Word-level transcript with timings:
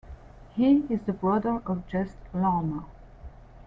He 0.55 0.77
is 0.91 1.01
the 1.01 1.13
brother 1.13 1.61
of 1.67 1.87
Jeff 1.87 2.15
Larmer. 2.33 2.85